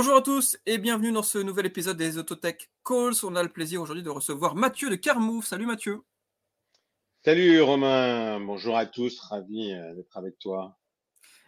[0.00, 3.14] Bonjour à tous et bienvenue dans ce nouvel épisode des Autotech Calls.
[3.24, 5.44] On a le plaisir aujourd'hui de recevoir Mathieu de Carmove.
[5.44, 6.02] Salut Mathieu.
[7.24, 10.78] Salut Romain, bonjour à tous, ravi euh, d'être avec toi.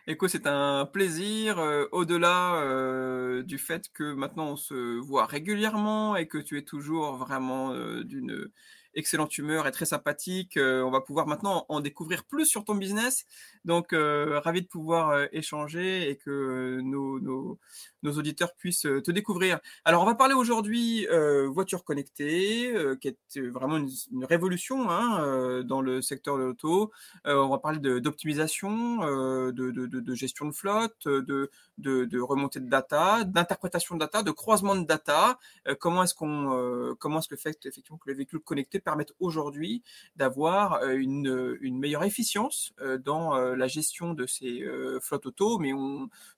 [0.08, 6.16] Écoute, c'est un plaisir, euh, au-delà euh, du fait que maintenant on se voit régulièrement
[6.16, 7.72] et que tu es toujours vraiment
[8.02, 8.50] d'une
[8.94, 10.56] excellente humeur et très sympathique.
[10.56, 13.24] Euh, on va pouvoir maintenant en découvrir plus sur ton business.
[13.64, 17.58] Donc, euh, ravi de pouvoir euh, échanger et que nos, nos,
[18.02, 19.60] auditeurs puissent te découvrir.
[19.84, 21.06] Alors, on va parler aujourd'hui
[21.48, 26.90] voiture connectée, qui est vraiment une, révolution hein, dans le secteur de l'auto.
[27.24, 33.94] on va parler d'optimisation, de, de, gestion de flotte, de, de, remontée de data, d'interprétation
[33.94, 35.38] de data, de croisement de data.
[35.78, 39.82] comment est-ce qu'on, comment est-ce fait effectivement que les véhicules connectés permettent aujourd'hui
[40.16, 44.64] d'avoir euh, une, une, meilleure efficience euh, dans euh, la gestion de ces
[45.00, 45.58] flottes auto.
[45.58, 45.72] Mais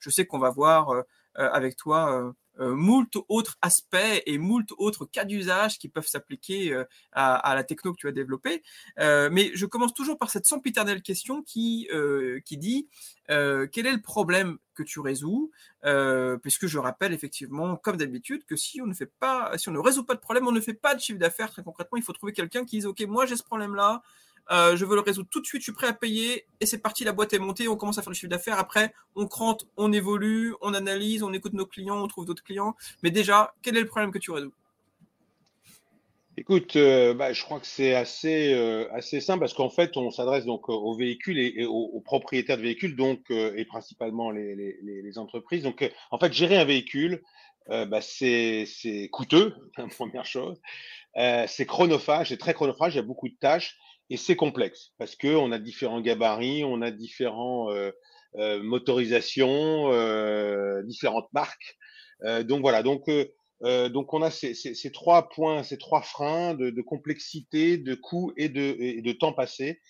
[0.00, 5.24] je sais qu'on va voir avec toi euh, moult autres aspects et moult autres cas
[5.24, 8.62] d'usage qui peuvent s'appliquer à, à, la techno que tu as développée.
[8.98, 12.88] Euh, mais je commence toujours par cette sempiternelle question qui, euh, qui dit
[13.28, 15.50] quel est le problème que tu résous
[16.42, 19.78] Puisque je rappelle effectivement, comme d'habitude, que si on ne fait pas, si on ne
[19.78, 21.50] résout pas de problème, on ne fait pas de chiffre d'affaires.
[21.50, 24.02] Très concrètement, il faut trouver quelqu'un qui dise ok, moi j'ai ce problème-là.
[24.50, 26.78] Euh, je veux le résoudre tout de suite, je suis prêt à payer, et c'est
[26.78, 28.58] parti, la boîte est montée, on commence à faire le chiffre d'affaires.
[28.58, 32.74] Après, on crante, on évolue, on analyse, on écoute nos clients, on trouve d'autres clients.
[33.02, 34.52] Mais déjà, quel est le problème que tu résous?
[36.38, 40.10] Écoute, euh, bah, je crois que c'est assez, euh, assez simple parce qu'en fait, on
[40.10, 45.62] s'adresse donc aux véhicules et, aux, propriétaires de véhicules, donc et principalement les, entreprises.
[45.62, 47.22] Donc, en fait, gérer un véhicule,
[47.68, 48.66] bah, c'est
[49.12, 49.54] coûteux,
[49.96, 50.58] première chose.
[51.14, 52.94] c'est chronophage, c'est très chronophage.
[52.94, 53.76] Il y a beaucoup de tâches
[54.12, 57.92] et c'est complexe parce que on a différents gabarits, on a différents euh,
[58.36, 61.78] euh, motorisations, euh, différentes marques.
[62.42, 63.08] donc voilà, donc
[63.62, 69.32] on a ces, trois points, ces trois freins de, complexité, de coût et de, temps
[69.32, 69.80] passé.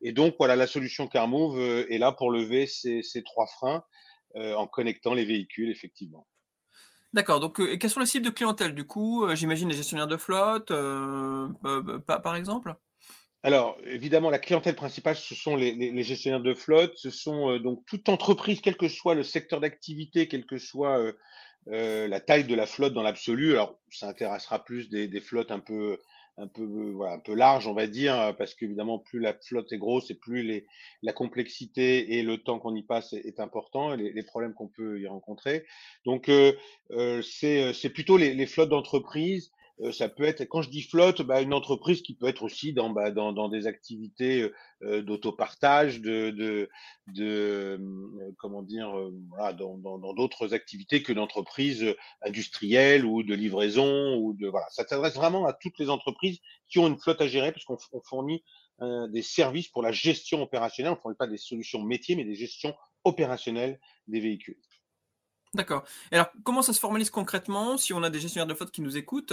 [0.00, 3.82] Et donc voilà, la solution CarMove est là pour lever ces, trois freins
[4.36, 6.28] en connectant les véhicules effectivement.
[7.12, 7.40] D'accord.
[7.40, 9.26] Donc, quelles sont les cibles de clientèle du coup?
[9.34, 10.72] J'imagine les gestionnaires de flotte,
[12.06, 12.76] par exemple?
[13.44, 17.84] Alors, évidemment, la clientèle principale, ce sont les, gestionnaires de flotte, ce sont euh, donc
[17.84, 21.12] toute entreprise, quel que soit le secteur d'activité, quelle que soit euh,
[21.68, 23.52] euh, la taille de la flotte dans l'absolu.
[23.52, 25.98] Alors, ça intéressera plus des, flottes un peu,
[26.38, 29.78] un peu, voilà, un peu larges, on va dire, parce qu'évidemment, plus la flotte est
[29.78, 30.66] grosse et plus les,
[31.02, 34.98] la complexité et le temps qu'on y passe est, important, et les, problèmes qu'on peut
[34.98, 35.66] y rencontrer.
[36.06, 36.30] Donc,
[36.90, 41.40] c'est plutôt les, les flottes d'entreprise euh, ça peut être, quand je dis flotte, bah,
[41.40, 46.00] une entreprise qui peut être aussi dans, bah, dans, dans, des activités euh, euh d'autopartage,
[46.00, 46.68] de, de,
[47.08, 48.94] de euh, comment dire,
[49.30, 51.84] voilà, dans d'autres activités que d'entreprises
[52.22, 54.66] industrielles ou de livraison ou de voilà.
[54.70, 58.44] Ça s'adresse vraiment à toutes les entreprises qui ont une flotte à gérer, puisqu'on fournit
[58.80, 60.92] des services pour la gestion opérationnelle.
[60.92, 62.74] On ne fournit pas des solutions métiers, mais des gestions
[63.04, 64.58] opérationnelles des véhicules.
[65.54, 65.84] D'accord.
[66.10, 68.96] Alors, comment ça se formalise concrètement si on a des gestionnaires de flotte qui nous
[68.96, 69.32] écoutent?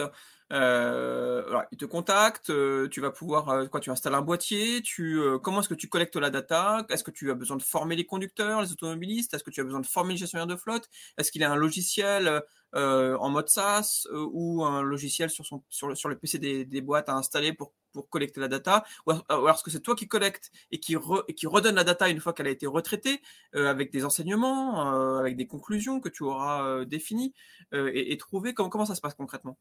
[0.52, 4.82] Euh, alors, Ils te contactent, euh, tu vas pouvoir, euh, quoi, tu installes un boîtier,
[4.82, 6.86] tu, euh, comment est-ce que tu collectes la data?
[6.90, 9.34] Est-ce que tu as besoin de former les conducteurs, les automobilistes?
[9.34, 10.90] Est-ce que tu as besoin de former le gestionnaire de flotte?
[11.18, 12.42] Est-ce qu'il a un logiciel
[12.74, 16.82] en mode SaaS ou un logiciel sur, son, sur, le, sur le PC des, des
[16.82, 20.08] boîtes à installer pour pour collecter la data, ou alors est-ce que c'est toi qui
[20.08, 20.96] collectes et qui,
[21.28, 23.22] et qui redonne la data une fois qu'elle a été retraitée,
[23.56, 27.34] euh, avec des enseignements, euh, avec des conclusions que tu auras euh, définies
[27.74, 29.58] et, et comment, comment ça se passe concrètement?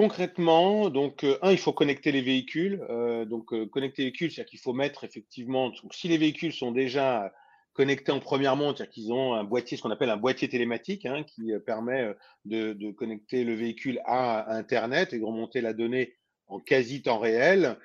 [0.00, 2.80] Concrètement, donc, un, il faut connecter les véhicules.
[3.28, 7.32] donc, connecter les véhicules, c'est-à-dire qu'il faut mettre effectivement, si les véhicules sont déjà
[7.74, 11.04] connectés en première montre, c'est-à-dire qu'ils ont un boîtier, ce qu'on appelle un boîtier télématique,
[11.04, 12.14] hein, qui permet
[12.46, 16.14] de, de, connecter le véhicule à Internet et de remonter la donnée
[16.50, 17.76] en quasi temps réel.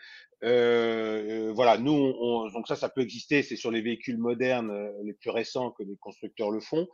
[0.46, 4.70] Euh, euh, voilà, nous, on, donc ça, ça peut exister, c'est sur les véhicules modernes
[4.70, 6.88] euh, les plus récents que les constructeurs le font.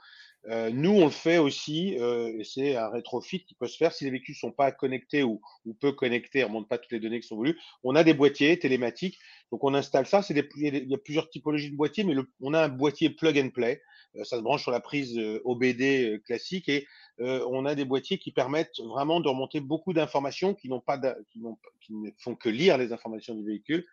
[0.49, 3.93] Euh, nous, on le fait aussi, euh, et c'est un rétrofit qui peut se faire
[3.93, 6.99] si les véhicules sont pas connectés ou, ou peu connectés, on remonte pas toutes les
[6.99, 7.59] données qui sont voulues.
[7.83, 9.19] On a des boîtiers télématiques,
[9.51, 10.21] donc on installe ça.
[10.21, 13.49] C'est il y a plusieurs typologies de boîtiers, mais on a un boîtier plug and
[13.49, 13.81] play.
[14.23, 16.87] ça se branche sur la prise OBD classique et
[17.21, 20.97] euh, on a des boîtiers qui permettent vraiment de remonter beaucoup d'informations qui n'ont pas
[21.29, 21.39] qui,
[21.81, 23.85] qui, ne font que lire les informations du véhicule.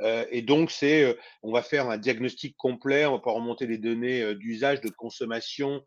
[0.00, 3.66] Euh, et donc c'est, euh, on va faire un diagnostic complet, on va pas remonter
[3.66, 5.82] des données d'usage, de consommation.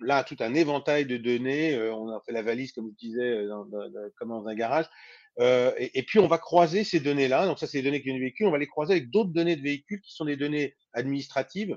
[0.00, 1.76] là, tout un éventail de données.
[1.90, 3.66] on a fait la valise, comme je disais, dans,
[4.16, 4.86] comme dans un garage.
[5.40, 7.46] Et, et, puis on va croiser ces données-là.
[7.46, 8.46] Donc ça, c'est les données qui viennent du véhicule.
[8.46, 11.76] On va les croiser avec d'autres données de véhicule qui sont des données administratives,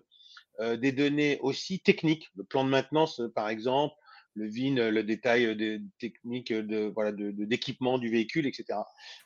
[0.60, 3.96] des données aussi techniques, le plan de maintenance, par exemple,
[4.36, 8.80] le VIN, le détail des techniques de voilà d'équipement du véhicule, etc.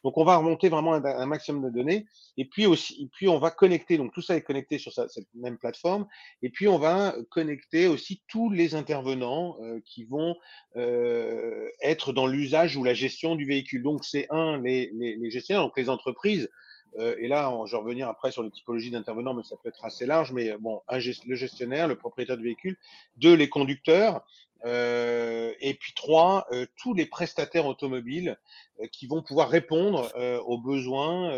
[0.04, 2.06] Donc on va remonter vraiment un, maximum de données
[2.38, 5.58] et puis aussi puis on va connecter donc tout ça est connecté sur cette même
[5.58, 6.08] plateforme
[6.42, 10.36] et puis on va connecter aussi tous les intervenants qui vont
[10.76, 13.84] être dans l'usage ou la gestion du véhicule.
[13.84, 16.50] Donc c'est un les, les, les gestionnaires donc les entreprises
[16.98, 19.84] euh, et là, je vais revenir après sur les typologies d'intervenants, mais ça peut être
[19.84, 20.32] assez large.
[20.32, 22.78] Mais bon, le gestionnaire, le propriétaire du véhicule,
[23.18, 28.38] deux, les conducteurs, euh, et puis trois, euh, tous les prestataires automobiles
[28.92, 30.12] qui vont pouvoir répondre
[30.46, 31.32] aux besoins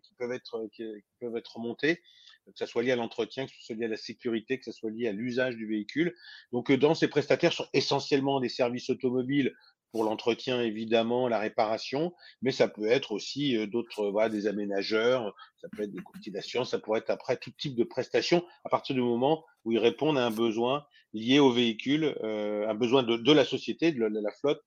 [0.00, 0.84] qui peuvent être qui,
[1.20, 2.00] peuvent être remontés
[2.46, 4.70] que ce soit lié à l'entretien, que ce soit lié à la sécurité, que ce
[4.70, 6.14] soit lié à l'usage du véhicule.
[6.52, 9.52] Donc, dans ces prestataires sont essentiellement des services automobiles
[9.92, 12.12] pour l'entretien évidemment, la réparation,
[12.42, 16.70] mais ça peut être aussi euh, d'autres, voilà, des aménageurs, ça peut être des d'assurance,
[16.70, 20.18] ça pourrait être après tout type de prestations à partir du moment où ils répondent
[20.18, 24.30] à un besoin lié au véhicule, euh, un besoin de, de, la société, de la,
[24.32, 24.62] flotte,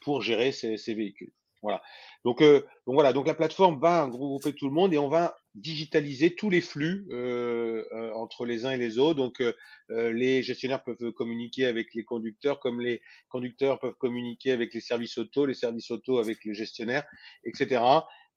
[0.00, 1.32] pour gérer ces, véhicules.
[1.62, 1.82] Voilà.
[2.24, 5.36] Donc, euh, donc, voilà, donc la plateforme va regrouper tout le monde et on va
[5.60, 9.16] digitaliser tous les flux euh, euh, entre les uns et les autres.
[9.16, 9.42] Donc
[9.88, 15.16] les gestionnaires peuvent communiquer avec les conducteurs, comme les conducteurs peuvent communiquer avec les services
[15.18, 17.04] auto, les services auto avec les gestionnaires,
[17.44, 17.80] etc.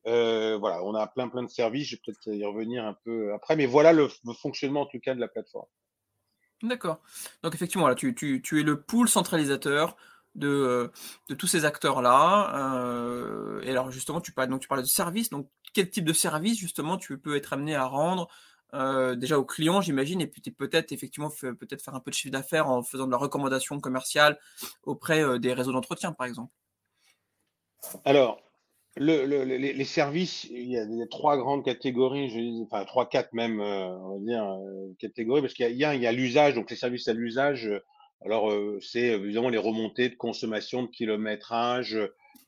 [0.06, 1.90] voilà, on a plein plein de services.
[1.90, 4.08] Je vais peut-être y revenir un peu après, mais voilà le,
[4.42, 5.68] fonctionnement en tout cas de la plateforme.
[6.64, 7.02] D'accord.
[7.44, 9.98] Donc effectivement, là, tu, es le pool centralisateur
[10.44, 10.88] euh,
[11.30, 12.56] de, tous ces acteurs-là.
[12.56, 15.30] Euh, et alors justement, tu parlais de service.
[15.30, 18.28] Donc, quel type de service justement tu peux être amené à rendre
[18.74, 22.32] euh, déjà aux clients, j'imagine, et puis peut-être effectivement peut-être faire un peu de chiffre
[22.32, 24.40] d'affaires en faisant de la recommandation commerciale
[24.84, 26.54] auprès des réseaux d'entretien, par exemple.
[28.06, 28.42] Alors,
[28.96, 34.58] les, services, il y, a, trois grandes catégories, enfin trois, quatre même, on va dire,
[35.00, 37.70] catégories, parce qu'il y a l'usage, donc les services à l'usage,
[38.24, 41.98] alors, c'est évidemment les remontées de consommation, de kilométrage,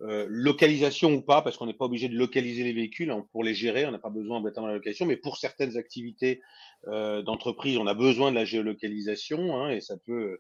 [0.02, 3.44] euh, localisation ou pas, parce qu'on n'est pas obligé de localiser les véhicules hein, pour
[3.44, 6.42] les gérer, on n'a pas besoin dans la location, mais pour certaines activités
[6.88, 10.40] euh, d'entreprise, on a besoin de la géolocalisation hein, et ça peut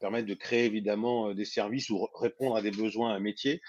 [0.00, 3.60] permettre de créer évidemment des services ou répondre à des besoins, à un métier.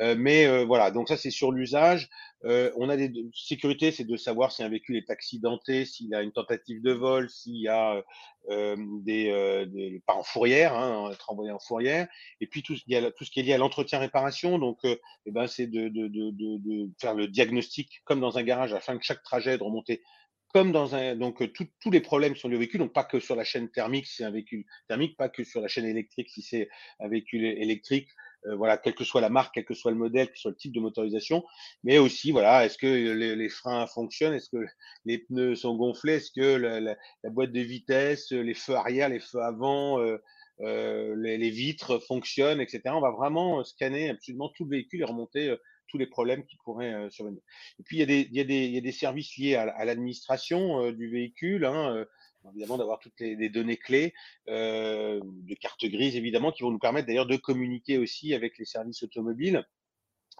[0.00, 2.08] Euh, mais euh, voilà, donc ça c'est sur l'usage.
[2.44, 6.22] Euh, on a des sécurités, c'est de savoir si un véhicule est accidenté, s'il a
[6.22, 8.02] une tentative de vol, s'il y a
[8.48, 12.06] des, des, pas en fourrière, hein, être envoyé en fourrière.
[12.40, 12.94] Et puis tout ce qui
[13.40, 14.58] est lié à l'entretien-réparation.
[14.58, 18.72] Donc, eh ben c'est de, de, de, de, faire le diagnostic comme dans un garage
[18.72, 20.02] afin que chaque trajet de remonter
[20.52, 23.44] comme dans un donc tous les problèmes sur le véhicule, donc pas que sur la
[23.44, 26.68] chaîne thermique si c'est un véhicule thermique, pas que sur la chaîne électrique si c'est
[27.00, 28.08] un véhicule électrique,
[28.46, 30.50] euh, voilà, quelle que soit la marque, quel que soit le modèle, quel que soit
[30.52, 31.44] le type de motorisation,
[31.82, 34.64] mais aussi, voilà, est-ce que les, freins fonctionnent, est-ce que
[35.04, 36.96] les pneus sont gonflés, est-ce que la,
[37.30, 40.18] boîte de vitesse, les feux arrière, les feux avant, euh,
[40.60, 42.82] euh, les, vitres fonctionnent, etc.
[42.86, 45.56] On va vraiment scanner absolument tout le véhicule et remonter
[45.88, 47.40] tous les problèmes qui pourraient survenir.
[47.78, 49.36] Et puis, il y a des, il y a des, il y a des services
[49.36, 51.64] liés à, l'administration du véhicule.
[51.64, 52.06] Hein,
[52.50, 54.14] évidemment d'avoir toutes les, données clés
[54.48, 58.64] euh, de carte grise évidemment qui vont nous permettre d'ailleurs de communiquer aussi avec les
[58.64, 59.64] services automobiles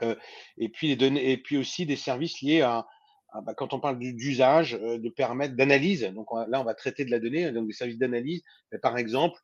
[0.02, 0.14] euh,
[0.58, 2.86] et puis les données et puis aussi des services liés à,
[3.44, 7.10] bah, quand on parle d'usage euh, de permettre d'analyse donc là on va traiter de
[7.10, 8.42] la donnée donc des services d'analyse
[8.82, 9.38] par exemple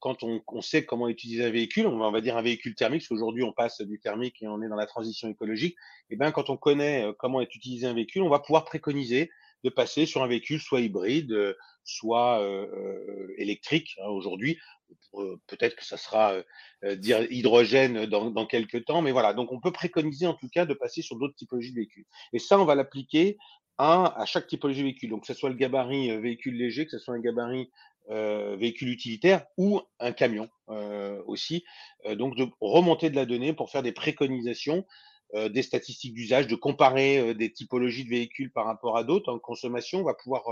[0.00, 3.44] quand on, sait comment utiliser un véhicule, on va, dire un véhicule thermique, parce qu'aujourd'hui
[3.44, 5.76] on passe du thermique et on est dans la transition écologique,
[6.10, 9.30] et bien quand on connaît comment est utilisé un véhicule, on va pouvoir préconiser
[9.64, 13.96] de passer sur un véhicule soit hybride, euh, soit euh, euh, électrique.
[14.02, 14.58] Hein, aujourd'hui,
[15.46, 16.34] peut-être que ça sera
[16.82, 19.34] hydrogène dans, dans, quelques temps, mais voilà.
[19.34, 22.06] Donc, on peut préconiser en tout cas de passer sur d'autres typologies de véhicules.
[22.32, 23.38] Et ça, on va l'appliquer
[23.78, 25.10] à chaque typologie de véhicule.
[25.10, 27.70] Donc, que ce soit le gabarit véhicule léger, que ce soit un gabarit
[28.10, 31.64] euh, véhicule utilitaire ou un camion euh, aussi.
[32.16, 34.84] donc de remonter de la donnée pour faire des préconisations
[35.34, 39.32] euh, des statistiques d'usage, de comparer euh, des typologies de véhicules par rapport à d'autres
[39.32, 40.00] en consommation.
[40.00, 40.42] On va pouvoir,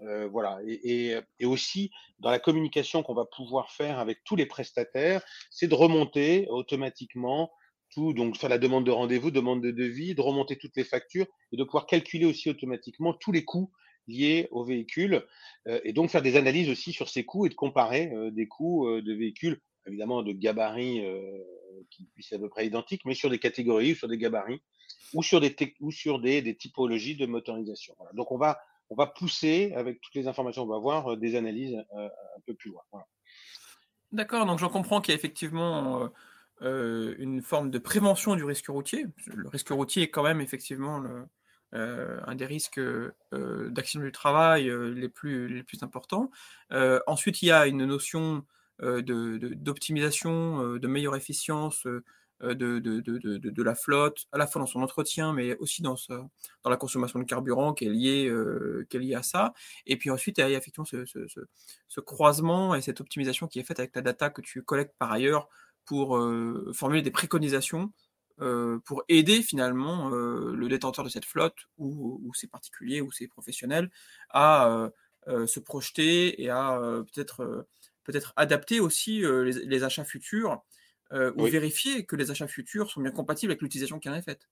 [0.00, 5.20] euh, voilà, et, aussi dans la communication qu'on va pouvoir faire avec tous les prestataires,
[5.50, 7.52] c'est de remonter automatiquement
[7.90, 11.26] tout, donc faire la demande de rendez-vous, demande de devis, de remonter toutes les factures
[11.52, 13.70] et de pouvoir calculer aussi automatiquement tous les coûts
[14.08, 15.26] liés au véhicule
[15.66, 19.14] et donc faire des analyses aussi sur ces coûts et de comparer des coûts de
[19.14, 21.02] véhicules, évidemment de gabarit
[21.90, 24.62] qui puissent être à peu près identiques, mais sur des catégories, ou sur des gabarits,
[25.14, 27.94] ou sur des, ou sur des, typologies de motorisation.
[28.14, 31.36] Donc on va, on va pousser, avec toutes les informations qu'on va avoir, euh, des
[31.36, 32.82] analyses euh, un peu plus loin.
[34.10, 36.10] D'accord, donc j'en comprends qu'il y a effectivement
[36.60, 39.06] euh, une forme de prévention du risque routier.
[39.26, 41.26] Le risque routier est quand même effectivement le,
[41.72, 42.80] un des risques
[43.32, 46.30] d'accident du travail les, plus, les plus importants.
[47.06, 48.44] ensuite, il y a une notion
[48.80, 51.86] d'optimisation, de, meilleure efficience
[52.42, 56.76] de, de, la flotte, à la fois dans son entretien, mais aussi dans, dans la
[56.76, 58.32] consommation de carburant qui est, liée,
[58.90, 59.54] qui est liée à ça.
[59.86, 63.64] Et puis ensuite, il y a effectivement ce, ce, croisement et cette optimisation qui est
[63.64, 65.48] faite avec la data que tu collectes par ailleurs
[65.84, 66.20] pour
[66.74, 67.92] formuler des préconisations
[68.84, 73.90] pour aider finalement le détenteur de cette flotte ou, ses particuliers ou ses professionnels
[74.30, 74.90] à
[75.26, 76.80] se projeter et à
[77.12, 77.66] peut-être
[78.04, 80.62] peut-être adapter aussi les, achats futurs
[81.12, 84.48] ou vérifier que les achats futurs sont bien compatibles avec l'utilisation qui en est faite.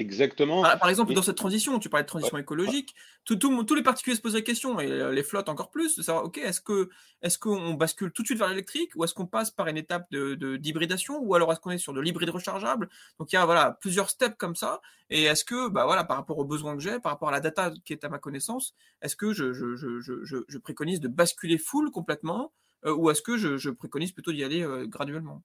[0.00, 0.62] Exactement.
[0.62, 4.34] Par, exemple, dans cette transition, tu parlais de transition écologique, tous les particuliers se posent
[4.34, 6.88] la question, et euh, les flottes encore plus, de savoir, ok, est-ce que
[7.20, 10.06] est-ce qu'on bascule tout de suite vers l'électrique, ou est-ce qu'on passe par une étape
[10.10, 12.88] de, d'hybridation, ou alors est-ce qu'on est sur de l'hybride rechargeable?
[13.18, 14.80] Donc il y a voilà plusieurs steps comme ça,
[15.10, 17.40] et est-ce que bah voilà par rapport aux besoins que j'ai, par rapport à la
[17.40, 21.58] data qui est à ma connaissance, est-ce que je, je, je, je préconise de basculer
[21.58, 22.52] full complètement,
[22.86, 25.42] euh, ou est-ce que je, préconise plutôt d'y aller euh, graduellement?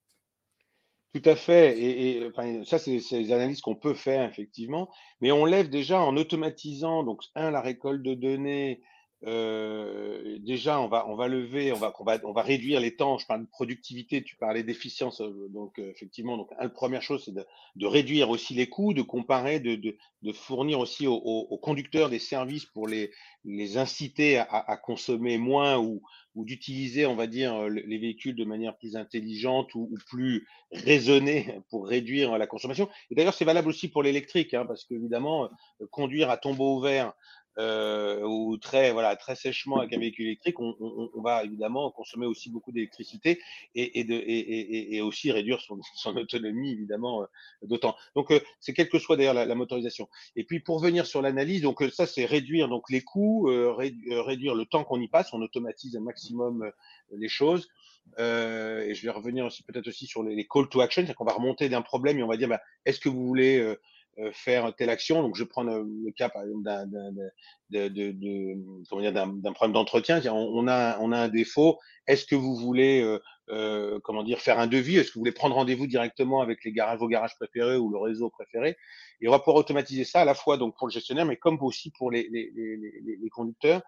[1.16, 1.80] Tout à fait.
[1.80, 2.30] Et,
[2.66, 4.90] ça, c'est des analyses qu'on peut faire, effectivement.
[5.22, 8.82] Mais on lève déjà en automatisant, donc, un, la récolte de données.
[9.26, 12.98] Euh, déjà, on va, on va lever, on va, on va, on va réduire les
[12.98, 13.18] temps.
[13.18, 15.22] Je parle de productivité, tu parlais d'efficience.
[15.22, 17.46] Euh, donc, euh, effectivement, donc, la première chose, c'est de,
[17.78, 22.10] de, réduire aussi les coûts, de comparer, de, de, de fournir aussi aux, aux, conducteurs
[22.10, 23.12] des services pour les,
[23.46, 26.02] les inciter à, à consommer moins ou,
[26.36, 31.60] ou d'utiliser, on va dire, euh, les véhicules de manière plus intelligente ou, plus raisonnée
[31.70, 32.90] pour réduire la consommation.
[33.10, 37.08] Et d'ailleurs, c'est valable aussi pour l'électrique, hein, parce qu'évidemment, euh, conduire à tombeau ouvert
[37.08, 37.12] euh,
[37.58, 42.26] ou très voilà très sèchement avec un véhicule électrique, on, on, on va évidemment consommer
[42.26, 43.40] aussi beaucoup d'électricité
[43.76, 47.26] et, et, de, et, et, aussi réduire son, son autonomie évidemment euh,
[47.64, 47.96] d'autant.
[48.16, 50.10] Donc euh, c'est quelle que soit d'ailleurs la, la, motorisation.
[50.36, 54.56] Et puis pour venir sur l'analyse, donc euh, ça c'est réduire donc les coûts, réduire
[54.56, 56.72] le temps qu'on y passe, on automatise un maximum
[57.12, 57.70] les choses.
[58.20, 61.16] Euh, et je vais revenir aussi peut-être aussi sur les, les call to action, c'est-à-dire
[61.16, 63.80] qu'on va remonter d'un problème et on va dire bah, est-ce que vous voulez euh,
[64.34, 65.22] faire telle action.
[65.22, 66.64] Donc, je prends le, cas, par exemple,
[67.70, 70.22] d'un, de, de, de, d'un, problème d'entretien.
[70.32, 71.80] On, a, on a un défaut.
[72.08, 73.20] Est-ce que vous voulez, euh,
[73.50, 74.98] euh, comment dire, faire un devis?
[74.98, 77.98] Est-ce que vous voulez prendre rendez-vous directement avec les garages, vos garages préférés ou le
[77.98, 78.78] réseau préféré?
[79.22, 81.58] Et on va pouvoir automatiser ça à la fois donc pour le gestionnaire, mais comme
[81.62, 83.82] aussi pour les, les, les, les conducteurs.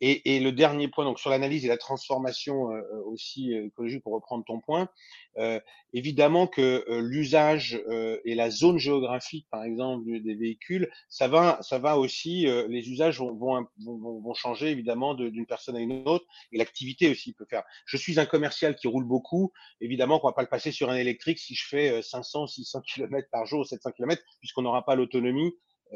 [0.00, 4.14] Et, et, le dernier point, donc sur l'analyse et la transformation euh, aussi écologique, pour
[4.14, 4.88] reprendre ton point,
[5.36, 5.60] euh,
[5.92, 7.80] évidemment que l'usage
[8.24, 13.19] et la zone géographique, par exemple, des véhicules, ça va, ça va aussi, les usages
[13.20, 17.62] vont, vont, changer évidemment d'une personne à une autre, et l'activité aussi peut faire.
[17.86, 20.96] Je suis un commercial qui roule beaucoup, évidemment qu'on va pas le passer sur un
[20.96, 25.52] électrique si je fais 500, 600 km par jour, 700 km, puisqu'on n'aura pas l'autonomie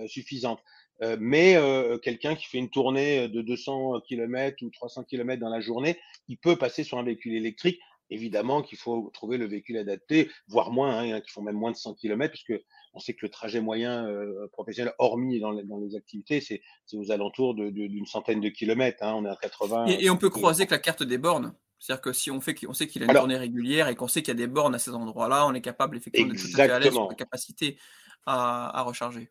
[0.06, 0.60] suffisante.
[1.02, 5.48] Euh, mais euh, quelqu'un qui fait une tournée de 200 km ou 300 km dans
[5.48, 7.80] la journée, il peut passer sur un véhicule électrique.
[8.10, 11.76] Évidemment qu'il faut trouver le véhicule adapté, voire moins, hein, qui font même moins de
[11.76, 15.78] 100 km, puisque on sait que le trajet moyen euh, professionnel, hormis dans les, dans
[15.78, 19.02] les activités, c'est aux alentours d'une centaine de kilomètres.
[19.02, 19.86] Hein, on est à 80.
[19.86, 21.54] Et, on peut croiser que la carte des bornes.
[21.78, 24.22] C'est-à-dire que si on fait on sait qu'il a une tournée régulière et qu'on sait
[24.22, 26.80] qu'il y a des bornes à ces endroits-là, on est capable effectivement de tout à
[26.80, 27.78] fait sur la capacité
[28.26, 29.30] à, à recharger.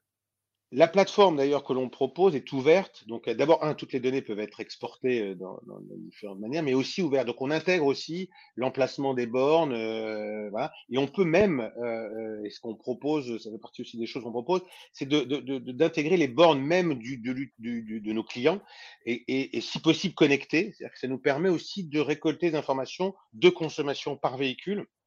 [0.76, 3.08] La plateforme d'ailleurs que l'on propose est ouverte.
[3.08, 6.74] Donc euh, d'abord, toutes les données peuvent être exportées euh, dans, dans, différentes manières, mais
[6.74, 7.28] aussi ouverte.
[7.28, 10.72] Donc on intègre aussi l'emplacement des bornes, euh, voilà.
[10.90, 14.24] Et on peut même, euh, et ce qu'on propose, ça fait partie aussi des choses
[14.24, 14.62] qu'on propose,
[14.94, 18.60] c'est d'intégrer les bornes même de nos clients
[19.06, 20.74] et, si possible connectées.
[20.96, 25.03] Ça nous permet aussi de récolter des informations de consommation par véhicule euh,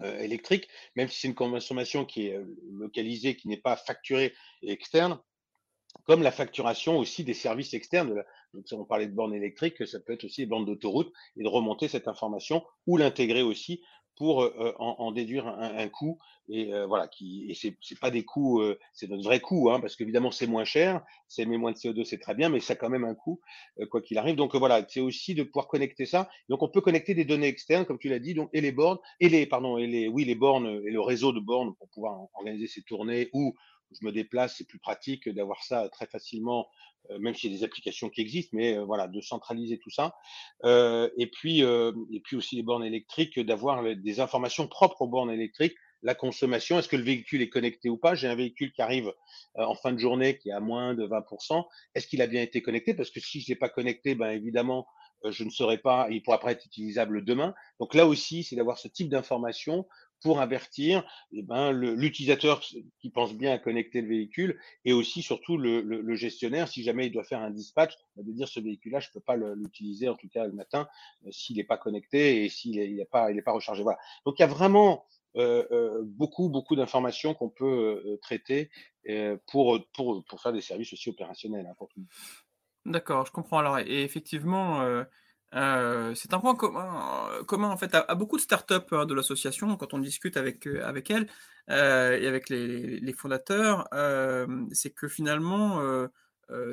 [0.00, 4.72] électrique, même si c'est une consommation qui est euh, localisée, qui n'est pas facturée et
[4.72, 5.18] externe,
[6.04, 8.24] comme la facturation aussi des services externes.
[8.54, 11.42] Donc, si on parlait de bornes électriques, ça peut être aussi des bornes d'autoroute et
[11.42, 13.82] de remonter cette information ou l'intégrer aussi
[14.22, 14.48] pour
[14.78, 16.16] en, déduire un, coût
[16.48, 18.62] et voilà qui et c'est pas des coûts
[18.92, 22.04] c'est notre vrai coût hein, parce qu'évidemment c'est moins cher c'est émet moins de CO2
[22.04, 23.40] c'est très bien mais ça a quand même un coût
[23.90, 24.36] quoi qu'il arrive.
[24.36, 26.30] Donc voilà c'est aussi de pouvoir connecter ça.
[26.48, 28.98] Donc on peut connecter des données externes comme tu l'as dit donc et les bornes
[29.18, 32.20] et les pardon et les oui les bornes et le réseau de bornes pour pouvoir
[32.34, 33.56] organiser ces tournées ou
[34.00, 36.68] je me déplace, c'est plus pratique d'avoir ça très facilement,
[37.10, 39.90] euh, même s'il y a des applications qui existent, mais euh, voilà, de centraliser tout
[39.90, 40.14] ça.
[40.64, 45.30] Euh, et puis, et puis aussi les bornes électriques, d'avoir des informations propres aux bornes
[45.30, 48.16] électriques, la consommation, est-ce que le véhicule est connecté ou pas?
[48.16, 49.12] J'ai un véhicule qui arrive
[49.54, 51.64] en fin de journée qui est à moins de 20%.
[51.94, 52.92] Est-ce qu'il a bien été connecté?
[52.92, 54.88] Parce que si je l'ai pas connecté, ben évidemment,
[55.24, 57.54] je ne saurais pas, il pourra pas être utilisable demain.
[57.78, 59.86] Donc là aussi, c'est d'avoir ce type d'information
[60.22, 62.62] pour avertir eh ben, l'utilisateur
[62.98, 67.12] qui pense bien à connecter le véhicule et aussi surtout le, gestionnaire si jamais il
[67.12, 70.28] doit faire un dispatch bah, de dire ce véhicule-là je peux pas l'utiliser en tout
[70.28, 70.88] cas le matin
[71.26, 73.82] euh, s'il n'est pas connecté et s'il n'est pas pas rechargé.
[73.82, 73.98] Voilà.
[74.24, 75.04] Donc il y a vraiment
[75.36, 78.70] euh, euh, beaucoup beaucoup d'informations qu'on peut traiter
[79.46, 81.86] pour, pour pour faire des services aussi opérationnels hein,
[82.84, 83.58] D'accord, je comprends.
[83.58, 85.04] Alors, et effectivement,
[85.54, 89.14] euh, c'est un point commun, euh, commun en fait à, beaucoup de startups hein, de
[89.14, 91.26] l'association quand on discute avec euh, avec elles
[91.68, 93.86] et avec les, fondateurs,
[94.72, 95.80] c'est que finalement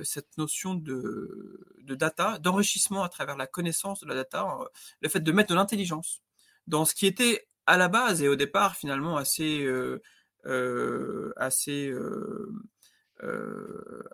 [0.04, 4.58] cette notion de, de data, d'enrichissement à travers la connaissance de la data,
[5.02, 6.22] le fait de mettre de l'intelligence
[6.66, 9.68] dans ce qui était à la base et au départ finalement assez
[11.38, 11.94] assez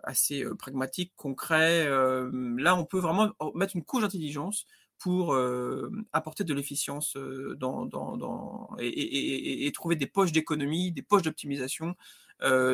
[0.02, 1.86] assez euh, pragmatique, concret.
[1.86, 4.66] Euh, là, on peut vraiment mettre une couche d'intelligence
[4.98, 5.36] pour
[6.14, 7.18] apporter de l'efficience
[7.58, 11.94] dans, et, trouver des poches d'économie, des poches d'optimisation,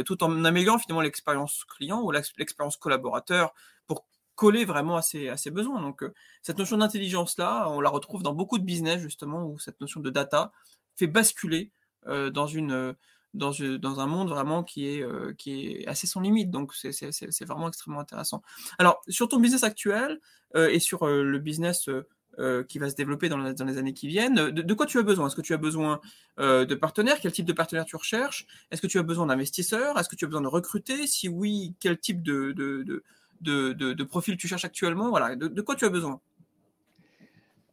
[0.07, 3.53] tout en améliorant finalement l'expérience client ou l'expérience collaborateur
[3.89, 5.83] pour coller vraiment à ses, à ses besoins.
[5.83, 6.05] Donc
[6.43, 10.09] cette notion d'intelligence-là, on la retrouve dans beaucoup de business justement où cette notion de
[10.09, 10.53] data
[10.95, 11.73] fait basculer
[12.07, 12.95] dans une
[13.35, 15.35] dans, dans un monde vraiment qui est, euh,
[15.87, 16.51] assez sans limite.
[16.51, 18.43] Donc, c'est vraiment extrêmement intéressant.
[18.79, 20.21] Alors, sur ton business actuel
[20.57, 21.89] euh, et sur euh, le business
[22.69, 25.27] qui va se développer dans, les années qui viennent, de, quoi tu as besoin?
[25.27, 26.01] Est-ce que tu as besoin
[26.39, 27.19] de partenaires?
[27.21, 28.47] Quel type de partenaires tu recherches?
[28.71, 29.99] Est-ce que tu as besoin d'investisseurs?
[29.99, 31.07] Est-ce que tu as besoin de recruter?
[31.07, 32.53] Si oui, quel type de,
[33.43, 35.11] de profil tu cherches actuellement?
[35.11, 36.23] Voilà, de quoi tu as besoin?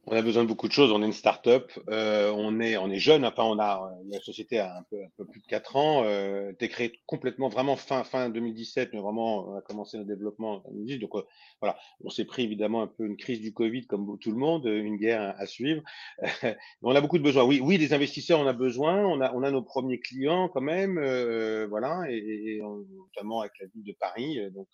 [0.05, 0.91] On a besoin de beaucoup de choses.
[0.91, 3.25] On est une start-up, euh, on est on est jeune.
[3.25, 6.03] Enfin, on a la société a un peu un peu plus de quatre ans.
[6.03, 10.63] Euh, T'es créé complètement vraiment fin fin 2017, mais vraiment on a commencé le développement
[10.65, 10.99] en 2018.
[10.99, 11.23] Donc euh,
[11.61, 14.65] voilà, on s'est pris évidemment un peu une crise du Covid comme tout le monde,
[14.65, 15.83] une guerre à, suivre.
[16.81, 17.43] on a beaucoup de besoins.
[17.43, 19.05] Oui, oui, des investisseurs, on a besoin.
[19.05, 23.53] On a on a nos premiers clients quand même, euh, voilà, et, et, notamment avec
[23.59, 24.39] la ville de Paris.
[24.53, 24.67] Donc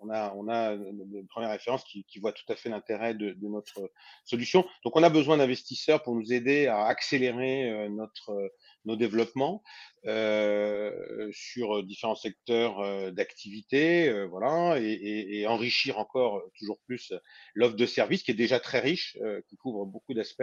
[0.00, 3.32] on a, on a une première référence qui, qui voit tout à fait l'intérêt de,
[3.32, 3.90] de, notre
[4.24, 4.64] solution.
[4.84, 8.48] Donc, on a besoin d'investisseurs pour nous aider à accélérer euh, notre, euh,
[8.84, 9.62] nos développements
[10.06, 17.12] euh, sur différents secteurs euh, d'activité, voilà, et, et, et, enrichir encore toujours plus
[17.54, 20.42] l'offre de services qui est déjà très riche, qui couvre beaucoup d'aspects.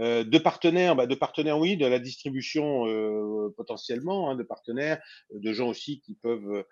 [0.00, 5.00] Euh, de partenaires, bah, de partenaires, oui, de la distribution euh, potentiellement, hein, de partenaires,
[5.32, 6.62] de gens aussi qui peuvent euh,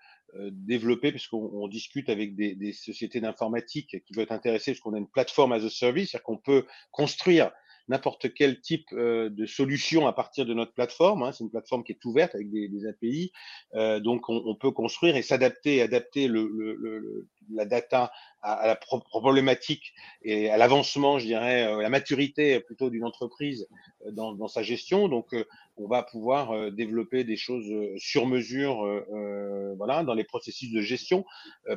[0.51, 4.95] développer, parce qu'on discute avec des, des sociétés d'informatique qui veulent être intéressées, parce qu'on
[4.95, 7.51] a une plateforme as a service, c'est-à-dire qu'on peut construire
[7.88, 11.23] n'importe quel type euh, de solution à partir de notre plateforme.
[11.23, 11.33] Hein.
[11.33, 13.33] C'est une plateforme qui est ouverte avec des, des API,
[13.75, 18.66] euh, donc on, on, peut construire et s'adapter, adapter le, le, le, la data à,
[18.66, 23.68] la problématique et à l'avancement, je dirais, à la maturité plutôt d'une entreprise
[24.11, 25.09] dans, dans, sa gestion.
[25.09, 25.35] Donc
[25.76, 30.70] on va pouvoir euh, développer des choses euh, sur mesure, euh, voilà, dans les processus
[30.70, 31.24] de gestion.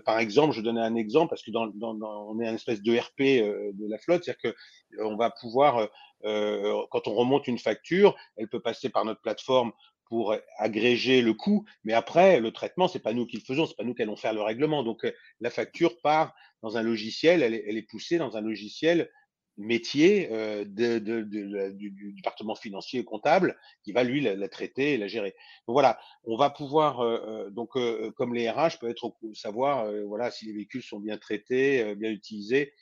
[0.06, 2.82] par exemple, je donnais un exemple parce que dans, dans, dans on est un espèce
[2.82, 4.58] de RP de la flotte, c'est-à-dire que
[5.01, 5.89] on va pouvoir,
[6.23, 9.71] quand on remonte une facture, elle peut passer par notre plateforme
[10.06, 13.76] pour agréger le coût, mais après le traitement, c'est pas nous qui le faisons, c'est
[13.76, 14.84] pas nous qui allons faire le règlement.
[14.84, 15.06] Donc
[15.39, 19.10] la facture part dans un logiciel, elle est, poussée dans un logiciel
[19.58, 25.36] métier euh, du, département financier et comptable qui va lui la, traiter et la gérer.
[25.68, 29.91] Donc voilà, on va pouvoir euh, euh donc euh, comme les RH peut être savoir
[30.08, 32.74] voilà si les véhicules sont bien traités, bien utilisés,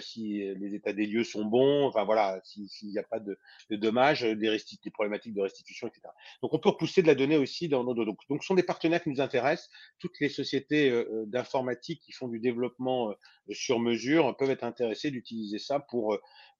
[0.00, 3.38] si les états des lieux sont bons, enfin voilà, s'il n'y a pas de,
[3.70, 6.02] dommages, des, des, problématiques de restitution, etc.
[6.42, 8.64] Donc on peut repousser de la donnée aussi dans nos donc, donc ce sont des
[8.64, 9.70] partenaires qui nous intéressent.
[10.00, 10.92] Toutes les sociétés
[11.26, 13.14] d'informatique qui font du développement
[13.50, 16.18] sur mesure peuvent être intéressées d'utiliser ça pour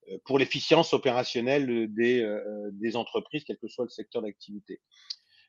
[0.08, 4.80] euh, pour, l'efficience opérationnelle des, euh, des entreprises, quel que soit le secteur d'activité.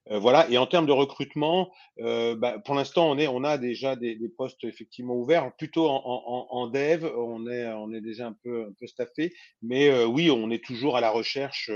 [0.09, 0.49] Euh, voilà.
[0.49, 4.63] Et en termes de recrutement, euh, bah, pour l'instant, on on a déjà des, postes
[4.63, 7.05] effectivement ouverts, plutôt en, en, dev.
[7.15, 11.01] On est, déjà un peu, un peu staffé, mais euh, oui, on est toujours à
[11.01, 11.71] la recherche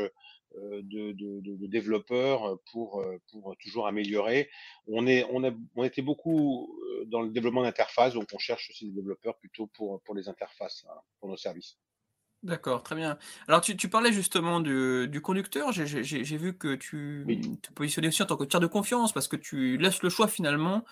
[0.55, 3.05] de, développeurs pour,
[3.59, 4.49] toujours améliorer.
[4.87, 5.23] On a,
[5.75, 10.01] on était beaucoup dans le développement d'interfaces, donc on cherche aussi des développeurs plutôt pour,
[10.01, 11.77] pour les interfaces, hein, pour nos services.
[12.45, 13.17] D'accord, très bien.
[13.47, 15.71] Alors tu, tu parlais justement du, du conducteur.
[15.71, 17.25] J'ai vu que tu
[17.63, 20.27] te positionnais aussi en tant que tiers de confiance parce que tu laisses le choix
[20.27, 20.85] finalement.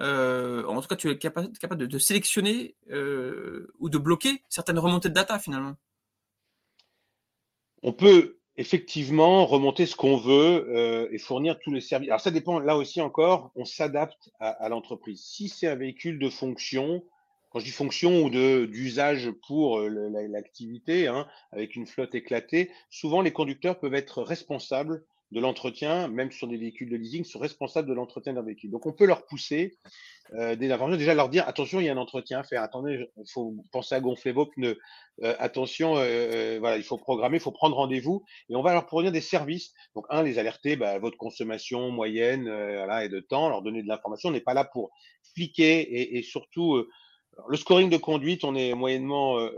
[0.00, 4.42] Euh, en tout cas, tu es capable, capable de, de sélectionner euh, ou de bloquer
[4.48, 5.74] certaines remontées de data finalement.
[7.82, 12.08] On peut effectivement remonter ce qu'on veut euh, et fournir tous les services.
[12.08, 15.22] Alors ça dépend, là aussi encore, on s'adapte à, à l'entreprise.
[15.22, 17.04] Si c'est un véhicule de fonction,
[17.54, 23.30] quand je dis fonction ou d'usage pour l'activité, hein, avec une flotte éclatée, souvent les
[23.30, 27.94] conducteurs peuvent être responsables de l'entretien, même sur des véhicules de leasing, sont responsables de
[27.94, 28.72] l'entretien d'un véhicule.
[28.72, 29.78] Donc, on peut leur pousser
[30.32, 32.60] euh, des informations, déjà leur dire attention, il y a un entretien à faire.
[32.60, 34.80] Attendez, il faut penser à gonfler vos pneus.
[35.22, 38.88] Euh, attention, euh, voilà, il faut programmer, il faut prendre rendez-vous, et on va leur
[38.88, 39.74] fournir des services.
[39.94, 43.88] Donc, un, les alerter, bah, votre consommation moyenne, voilà, et de temps, leur donner de
[43.88, 44.30] l'information.
[44.30, 44.90] On n'est pas là pour
[45.34, 46.84] fliquer et, et surtout
[47.48, 49.50] le scoring de conduite, on est moyennement euh,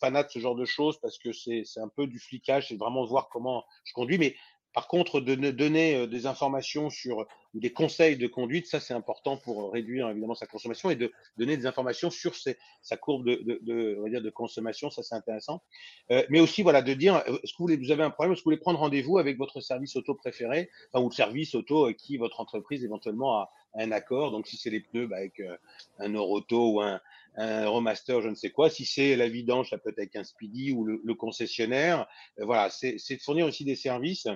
[0.00, 3.04] fanat de ce genre de choses parce que c'est un peu du flicage, c'est vraiment
[3.04, 4.18] voir comment je conduis.
[4.18, 4.36] Mais
[4.72, 9.36] par contre, de donner euh, des informations sur des conseils de conduite, ça c'est important
[9.36, 14.90] pour réduire évidemment sa consommation et de donner des informations sur sa courbe de, consommation,
[14.90, 15.62] ça c'est intéressant.
[16.10, 18.52] Euh, mais aussi voilà de dire, est-ce que vous, avez un problème, est-ce que vous
[18.52, 22.82] voulez prendre rendez-vous avec votre service auto préféré, ou le service auto qui votre entreprise
[22.84, 24.30] éventuellement a, un accord.
[24.30, 25.56] Donc si c'est les pneus, bah, avec euh,
[25.98, 27.00] un Noroto ou un,
[27.36, 28.70] un remaster, je ne sais quoi.
[28.70, 32.06] Si c'est la vidange, ça peut être avec un Speedy ou le, le concessionnaire.
[32.38, 34.26] Euh, voilà, c'est de fournir aussi des services.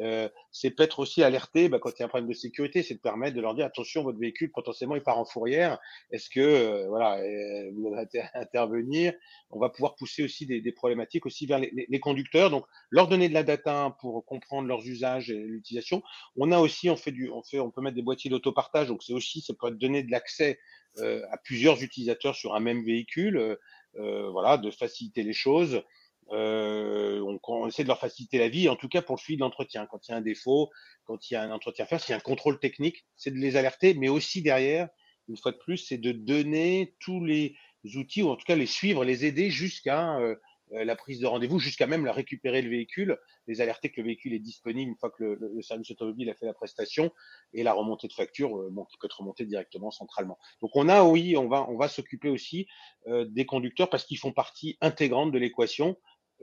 [0.00, 2.94] Euh, c'est peut-être aussi alerter bah, quand il y a un problème de sécurité, c'est
[2.94, 5.78] de permettre de leur dire attention, votre véhicule potentiellement il part en fourrière.
[6.10, 9.12] Est-ce que euh, voilà, euh, vous allez intervenir?
[9.50, 12.50] On va pouvoir pousser aussi des, des problématiques aussi vers les, les, conducteurs.
[12.50, 16.02] Donc leur donner de la data pour comprendre leurs usages et l'utilisation.
[16.36, 18.88] On a aussi, on fait du, on fait, on peut mettre des boîtiers d'autopartage.
[18.88, 20.58] Donc c'est aussi, ça peut être donner de l'accès
[20.98, 23.56] euh, à plusieurs utilisateurs sur un même véhicule, euh,
[23.96, 25.82] euh, voilà, de faciliter les choses.
[26.30, 29.36] Euh, on, on, essaie de leur faciliter la vie, en tout cas pour le suivi
[29.36, 29.86] de l'entretien.
[29.86, 30.70] Quand il y a un défaut,
[31.04, 33.30] quand il y a un entretien à faire, s'il y a un contrôle technique, c'est
[33.30, 34.88] de les alerter, mais aussi derrière,
[35.28, 37.56] une fois de plus, c'est de donner tous les
[37.96, 40.36] outils, ou en tout cas les suivre, les aider jusqu'à euh,
[40.72, 44.06] euh, la prise de rendez-vous jusqu'à même la récupérer le véhicule, les alerter que le
[44.06, 47.12] véhicule est disponible une fois que le, le service automobile a fait la prestation
[47.52, 50.38] et la remontée de facture, euh, bon, qui peut être remontée directement centralement.
[50.62, 52.66] Donc on a, oui, on va, on va s'occuper aussi
[53.06, 55.96] euh, des conducteurs parce qu'ils font partie intégrante de l'équation.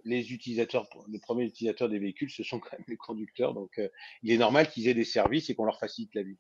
[0.05, 3.53] Les utilisateurs, les premiers utilisateurs des véhicules, ce sont quand même les conducteurs.
[3.53, 3.87] Donc euh,
[4.23, 6.37] il est normal qu'ils aient des services et qu'on leur facilite la vie.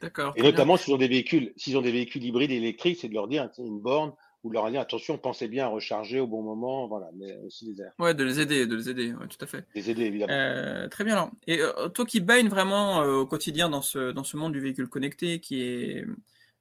[0.00, 0.32] D'accord.
[0.36, 3.14] Et notamment s'ils ont des véhicules, s'ils ont des véhicules hybrides et électriques, c'est de
[3.14, 6.42] leur dire une borne ou de leur dire attention, pensez bien à recharger au bon
[6.42, 7.92] moment, voilà, mais aussi les airs.
[7.98, 9.64] Ouais, de les aider, de les aider, ouais, tout à fait.
[9.74, 10.34] Les aider évidemment.
[10.34, 11.14] Euh, très bien.
[11.14, 11.30] Alors.
[11.46, 14.88] Et euh, toi qui baignes vraiment au quotidien dans ce dans ce monde du véhicule
[14.88, 16.04] connecté, qui est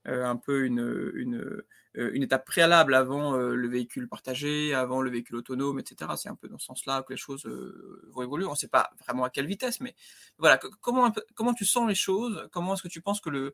[0.06, 1.64] un peu une une
[1.96, 6.12] une étape préalable avant euh, le véhicule partagé, avant le véhicule autonome, etc.
[6.18, 8.46] C'est un peu dans ce sens-là que les choses euh, vont évoluer.
[8.46, 9.96] On ne sait pas vraiment à quelle vitesse, mais
[10.38, 10.60] voilà.
[10.82, 12.48] Comment, comment tu sens les choses?
[12.52, 13.54] Comment est-ce que tu penses que le,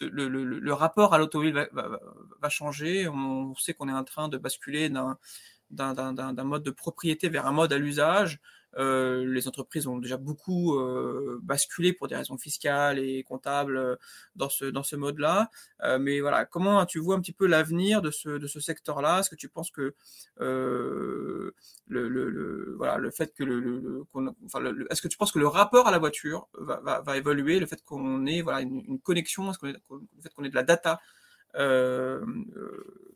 [0.00, 2.00] le, rapport à l'automobile va,
[2.40, 3.08] va, changer?
[3.08, 7.72] On sait qu'on est en train de basculer d'un mode de propriété vers un mode
[7.72, 8.40] à l'usage.
[8.76, 13.96] Euh, les entreprises ont déjà beaucoup euh, basculé pour des raisons fiscales et comptables euh,
[14.34, 15.50] dans ce dans ce mode-là.
[15.98, 19.20] Mais voilà, comment tu vois un petit peu l'avenir de ce de ce secteur-là?
[19.20, 19.94] Est-ce que tu penses que
[20.38, 21.54] le,
[21.88, 24.04] le, le, voilà le fait que le,
[24.44, 27.66] enfin est-ce que tu penses que le rapport à la voiture va, va, évoluer, le
[27.66, 29.72] fait qu'on ait voilà une, connexion, est-ce le
[30.22, 31.00] fait qu'on ait de la data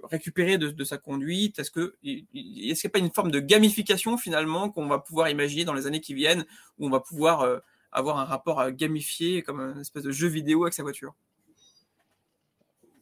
[0.04, 1.58] récupérer de, sa conduite?
[1.58, 5.28] Est-ce que est-ce qu'il n'y a pas une forme de gamification finalement qu'on va pouvoir
[5.28, 6.44] imaginer dans les années qui viennent
[6.78, 7.58] où on va pouvoir euh,
[7.92, 11.14] avoir un rapport gamifié comme un espèce de jeu vidéo avec sa voiture?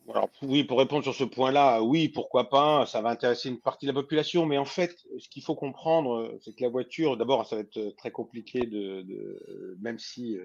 [0.09, 3.85] Alors oui, pour répondre sur ce point-là, oui, pourquoi pas, ça va intéresser une partie
[3.85, 7.47] de la population, mais en fait, ce qu'il faut comprendre, c'est que la voiture, d'abord,
[7.47, 10.39] ça va être très compliqué de même si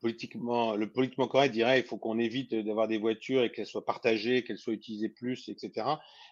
[0.00, 3.84] politiquement, le politiquement correct dirait il faut qu'on évite d'avoir des voitures et qu'elles soient
[3.84, 5.86] partagées, qu'elles soient utilisées plus, etc.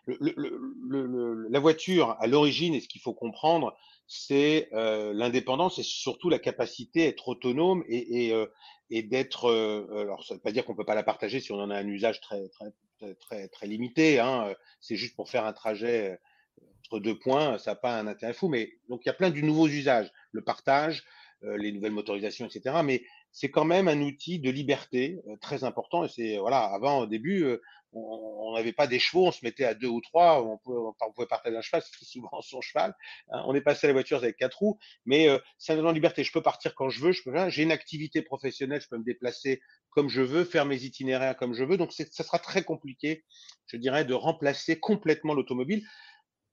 [0.07, 0.59] Le, le,
[1.07, 3.77] le, la voiture, à l'origine, et ce qu'il faut comprendre,
[4.07, 8.47] c'est euh, l'indépendance et surtout la capacité à être autonome et, et, euh,
[8.91, 9.45] et d'être.
[9.45, 11.71] Euh, alors, ça ne veut pas dire qu'on peut pas la partager si on en
[11.71, 12.73] a un usage très très
[13.21, 14.19] très très, limité.
[14.19, 16.19] Hein, c'est juste pour faire un trajet
[16.87, 18.49] entre deux points, ça n'a pas un intérêt fou.
[18.49, 21.05] Mais donc il y a plein de nouveaux usages, le partage,
[21.45, 22.77] euh, les nouvelles motorisations, etc.
[22.85, 23.05] Mais
[23.39, 26.05] c'est quand même un outil de liberté euh, très important.
[26.05, 29.65] Et c'est voilà, avant au début, euh, on n'avait pas des chevaux, on se mettait
[29.65, 32.97] à deux ou trois, on pouvait, on pouvait partager un cheval, c'était souvent son cheval.
[33.31, 33.45] Hein.
[33.47, 36.25] On est passé à la voiture avec quatre roues, mais euh, c'est un de liberté.
[36.25, 37.13] Je peux partir quand je veux,
[37.49, 41.55] j'ai une activité professionnelle, je peux me déplacer comme je veux, faire mes itinéraires comme
[41.55, 41.77] je veux.
[41.77, 43.25] Donc ça sera très compliqué,
[43.67, 45.85] je dirais, de remplacer complètement l'automobile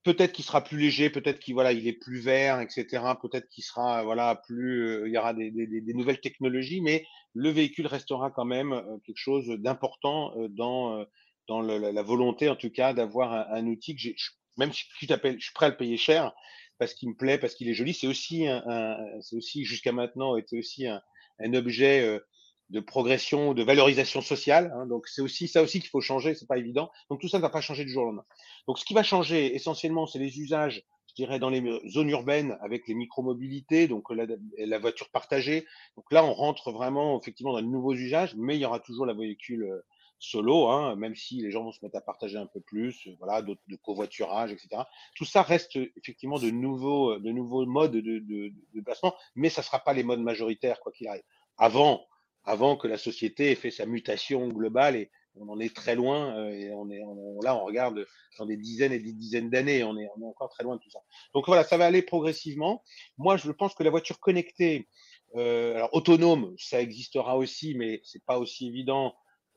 [0.06, 3.04] peut-être qu'il sera plus léger, peut-être qu'il voilà, il est plus vert, etc.
[3.22, 7.06] Peut-être qu'il sera voilà plus, euh, il y aura des, des, des, nouvelles technologies, mais
[7.34, 11.06] le véhicule restera quand même euh, quelque chose d'important euh, dans
[11.48, 14.16] dans le, la, volonté, en tout cas, d'avoir un, outil que j'ai,
[14.58, 16.32] même si tu t'appelles, je suis prêt à le payer cher
[16.80, 17.94] parce qu'il me plaît, parce qu'il est joli.
[17.94, 21.02] C'est aussi un, un c'est aussi jusqu'à maintenant était aussi un,
[21.40, 22.20] un objet
[22.70, 24.74] de progression, de valorisation sociale.
[24.76, 26.92] Hein, donc c'est aussi ça aussi qu'il faut changer, c'est pas évident.
[27.10, 28.26] Donc tout ça ne va pas changer du jour au lendemain.
[28.68, 30.84] Donc ce qui va changer essentiellement, c'est les usages
[31.16, 34.26] dirais, dans les zones urbaines avec les micromobilités, donc la,
[34.58, 35.66] la, voiture partagée.
[35.96, 39.06] Donc là, on rentre vraiment effectivement dans de nouveaux usages, mais il y aura toujours
[39.06, 39.82] la véhicule
[40.20, 43.42] solo, hein, même si les gens vont se mettre à partager un peu plus, voilà,
[43.42, 44.84] de, de covoiturage, etc.
[45.16, 49.62] Tout ça reste effectivement de nouveaux, de nouveaux modes de, de, de placement, mais ça
[49.62, 51.24] sera pas les modes majoritaires, quoi qu'il arrive.
[51.58, 52.06] Avant,
[52.46, 56.38] avant que la société ait fait sa mutation globale et on en est très loin
[56.38, 57.02] euh, et on est
[57.44, 58.06] là on regarde
[58.40, 60.82] dans des dizaines et des dizaines d'années on est, on est encore très loin de
[60.82, 61.00] tout ça.
[61.34, 62.84] Donc voilà ça va aller progressivement.
[63.18, 64.88] Moi je pense que la voiture connectée
[65.36, 69.16] euh, alors autonome ça existera aussi mais c'est pas aussi évident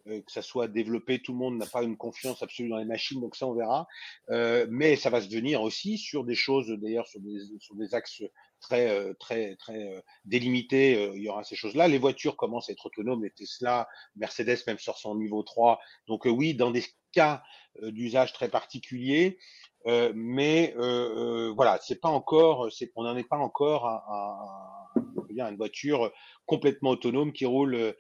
[0.09, 2.85] euh, que ça soit développé, tout le monde n'a pas une confiance absolue dans les
[2.85, 3.87] machines, donc ça on verra.
[4.31, 7.95] Euh, mais ça va se venir aussi sur des choses, d'ailleurs sur des, sur des
[7.95, 8.23] axes
[8.61, 11.11] très euh, très très délimités.
[11.15, 11.89] il y aura ces choses-là.
[11.89, 15.79] Les voitures commencent à être autonomes, les Tesla, Mercedes même sort son niveau 3.
[16.07, 17.43] Donc oui, dans des cas
[17.81, 19.39] d'usage très particuliers,
[19.87, 25.51] euh, mais euh, voilà, c'est pas encore, on n'en est pas encore à, à, à,
[25.51, 26.13] une voiture
[26.47, 27.93] complètement autonome qui roule euh,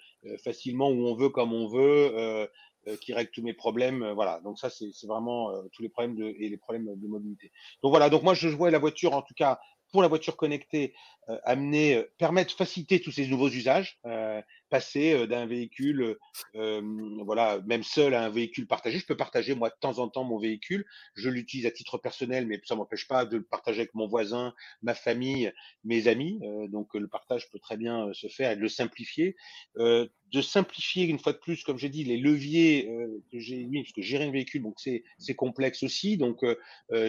[0.44, 2.47] facilement où on veut, comme on veut, euh,
[2.88, 4.11] euh, qui règle tous mes problèmes.
[4.12, 4.40] Voilà.
[4.40, 7.53] Donc ça, c'est vraiment tous les problèmes de, et les problèmes de mobilité.
[7.83, 8.11] Donc voilà.
[8.11, 10.94] Donc moi, je vois la voiture, en tout cas, pour la voiture connectée,
[11.29, 16.18] euh, amener, permettre, faciliter tous ces nouveaux usages, euh, passer d'un véhicule,
[16.53, 18.98] voilà, même seul à un véhicule partagé.
[18.98, 20.85] Je peux partager moi de temps en temps mon véhicule.
[21.14, 24.53] Je l'utilise à titre personnel, mais ça m'empêche pas de le partager avec mon voisin,
[24.83, 25.51] ma famille,
[25.85, 26.38] mes amis.
[26.68, 29.37] donc le partage peut très bien se faire et de le simplifier,
[29.79, 32.90] de simplifier une fois de plus, comme j'ai dit, les leviers
[33.33, 36.18] que j'ai mis, parce que gérer un véhicule, donc c'est complexe aussi.
[36.18, 36.44] Donc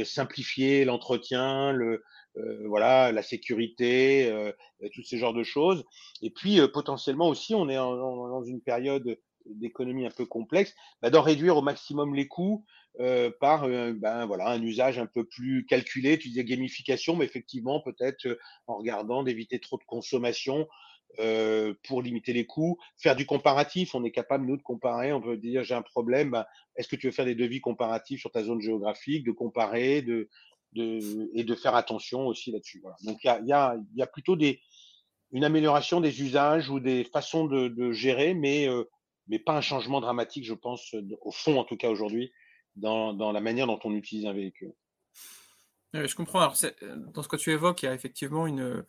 [0.06, 2.04] simplifier l'entretien, le euh,
[2.66, 4.32] voilà, la sécurité,
[4.84, 5.86] euh, tous ces genres de choses.
[6.22, 11.10] Et puis euh, potentiellement aussi, on est dans une période d'économie un peu complexe, bah,
[11.10, 12.66] d'en réduire au maximum les coûts
[13.00, 16.20] euh, par ben, voilà, un usage un peu plus calculé.
[16.20, 18.38] Tu disais gamification, mais effectivement, peut-être
[18.68, 20.68] en regardant d'éviter trop de consommation
[21.18, 22.78] euh, pour limiter les coûts.
[22.96, 25.12] Faire du comparatif, on est capable, nous, de comparer.
[25.12, 28.22] On peut dire, j'ai un problème, ben, est-ce que tu veux faire des devis comparatifs
[28.22, 30.30] sur ta zone géographique, de comparer, de,
[30.76, 32.82] et de faire attention aussi là-dessus.
[33.04, 34.38] Donc il y a, plutôt
[35.32, 38.84] une amélioration des usages ou des façons de, gérer, mais, euh,
[39.28, 42.32] mais pas un changement dramatique, je pense, au fond en tout cas aujourd'hui,
[42.76, 44.74] dans, la manière dont on utilise un véhicule.
[45.94, 46.40] je comprends.
[46.40, 46.58] Alors,
[47.14, 48.86] dans ce que tu évoques, il y a effectivement une,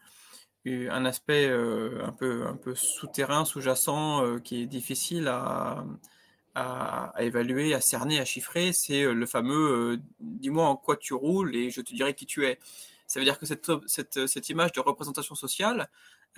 [0.67, 5.85] un aspect euh, un peu, souterrain, sous-jacent, euh, qui est difficile à,
[6.55, 11.15] à, évaluer, à cerner, à chiffrer, c'est euh, le fameux euh, dis-moi en quoi tu
[11.15, 12.59] roules et je te dirai qui tu es.
[13.07, 15.89] Ça veut dire que cette, cette, cette image de représentation sociale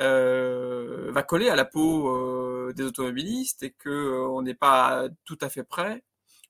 [0.00, 5.38] euh, va coller à la peau euh, des automobilistes et que on n'est pas tout
[5.40, 6.02] à fait prêt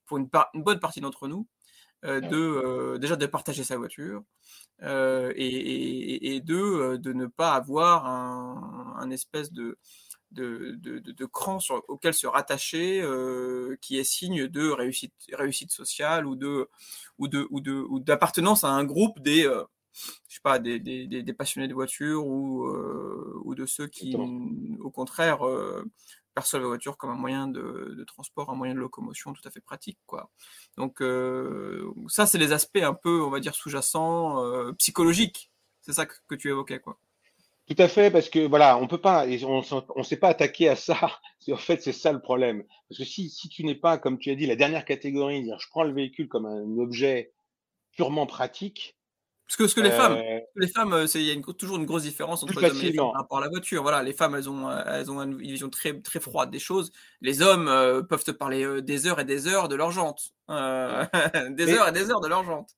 [0.05, 1.47] pour une, une bonne partie d'entre nous
[2.03, 4.23] de déjà de partager sa voiture
[4.81, 4.85] et,
[5.37, 9.77] et, et, de de ne pas avoir un, un espèce de
[10.33, 15.71] de, de, de, cran sur, auquel se rattacher, euh, qui est signe de réussite, réussite
[15.71, 16.69] sociale ou de
[17.17, 19.63] ou de ou de ou d'appartenance à un groupe des euh,
[20.27, 24.15] je sais pas des, des, des, passionnés de voiture ou euh, ou de ceux qui
[24.79, 25.39] au contraire
[26.33, 29.51] perçoivent la voiture comme un moyen de, de, transport, un moyen de locomotion tout à
[29.51, 30.31] fait pratique quoi.
[30.77, 31.03] Donc
[32.07, 35.51] ça c'est les aspects un peu on va dire sous-jacents psychologiques.
[35.81, 36.97] C'est ça que, que tu évoquais quoi.
[37.67, 40.75] Tout à fait, parce que voilà, on peut pas, on ne s'est pas attaqué à
[40.75, 40.97] ça.
[41.51, 42.63] En fait, c'est ça le problème.
[42.87, 45.59] Parce que si, si tu n'es pas, comme tu as dit, la dernière catégorie, dire
[45.59, 47.33] je prends le véhicule comme un objet
[47.91, 48.95] purement pratique.
[49.45, 50.17] Parce que, ce que les euh, femmes,
[50.55, 52.93] les femmes, il y a une, toujours une grosse différence entre les hommes et les
[52.93, 53.81] femmes par rapport à la voiture.
[53.81, 56.93] Voilà, les femmes, elles ont, elles ont une vision très, très froide des choses.
[57.19, 60.33] Les hommes euh, peuvent te parler euh, des heures et des heures de leur jante,
[60.49, 61.05] euh,
[61.51, 62.69] des mais, heures et des heures de leur jante.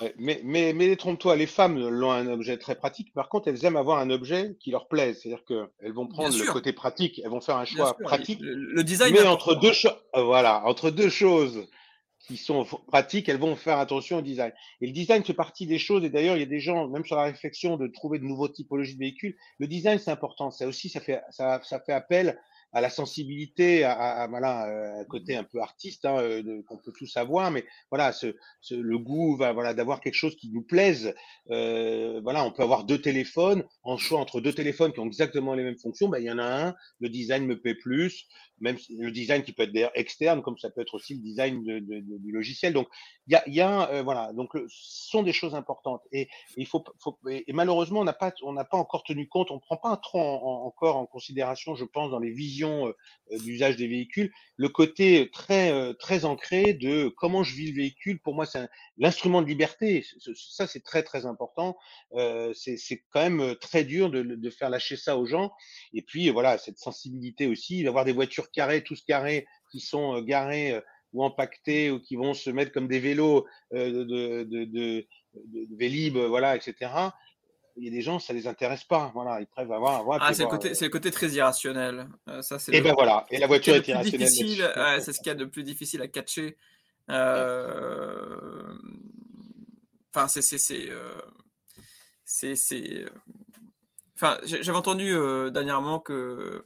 [0.00, 3.12] Ouais, mais, mais, mais trompe-toi, les femmes l'ont un objet très pratique.
[3.12, 5.20] Par contre, elles aiment avoir un objet qui leur plaise.
[5.20, 8.40] C'est-à-dire qu'elles vont prendre le côté pratique, elles vont faire un choix pratique.
[8.40, 9.12] Le, le, design.
[9.12, 11.66] Mais entre deux choses, euh, voilà, entre deux choses
[12.26, 14.52] qui sont pratiques, elles vont faire attention au design.
[14.80, 16.04] Et le design fait partie des choses.
[16.04, 18.48] Et d'ailleurs, il y a des gens, même sur la réflexion, de trouver de nouveaux
[18.48, 19.36] typologies de véhicules.
[19.58, 20.50] Le design, c'est important.
[20.50, 22.38] Ça aussi, ça fait, ça, ça fait appel
[22.74, 26.92] à la sensibilité, à, voilà, euh, un côté un peu artiste hein, euh, qu'on peut
[26.92, 28.12] tous avoir, mais voilà,
[28.70, 31.14] le goût, va, voilà, d'avoir quelque chose qui nous plaise.
[31.50, 35.54] Euh, voilà, on peut avoir deux téléphones, en choix entre deux téléphones qui ont exactement
[35.54, 38.26] les mêmes fonctions, ben, il y en a un, le design me plaît plus,
[38.60, 41.62] même le design qui peut être d'ailleurs externe, comme ça peut être aussi le design
[41.62, 42.72] de, de, de, du logiciel.
[42.72, 42.88] Donc,
[43.28, 46.02] il y a, euh, voilà, donc ce sont des choses importantes.
[46.12, 46.84] Et, il faut,
[47.28, 50.20] et malheureusement, on n'a pas, on n'a pas encore tenu compte, on prend pas trop
[50.20, 52.94] en, encore en considération, je pense, dans les visions vision
[53.44, 58.20] d'usage des véhicules, le côté très très ancré de comment je vis le véhicule.
[58.20, 60.04] Pour moi, c'est l'instrument de liberté.
[60.34, 61.76] Ça, c'est très très important.
[62.54, 65.52] c'est quand même très dur de, de, faire lâcher ça aux gens.
[65.92, 70.80] Et puis voilà, cette sensibilité aussi, d'avoir des voitures carrées, tous carrés, qui sont garés
[71.12, 75.06] ou empaquetés ou qui vont se mettre comme des vélos de, de, de, de,
[75.76, 77.10] Vélib, voilà, etc
[77.76, 79.10] il y a des gens, ça les intéresse pas.
[79.14, 80.00] Voilà, ils préfèrent avoir.
[80.00, 82.08] avoir ah, c'est le, côté, c'est le côté très irrationnel.
[82.28, 83.26] Euh, ça, c'est et ben voilà.
[83.30, 84.28] Et la voiture est, irrationnelle.
[84.28, 86.56] c'est ce qu'il y a de plus difficile à catcher.
[87.10, 88.74] Euh...
[90.14, 90.42] Enfin, c'est.
[90.42, 91.20] c'est, c'est, euh...
[92.24, 93.04] c'est,
[94.16, 96.64] Enfin, j'avais entendu euh, dernièrement que.